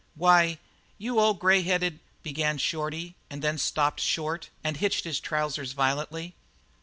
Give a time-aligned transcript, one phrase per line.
[0.15, 0.57] "Why,
[0.97, 6.33] you old, grey headed" began Shorty, and then stopped short and hitched his trousers violently.